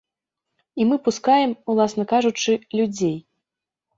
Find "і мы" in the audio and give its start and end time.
0.79-0.95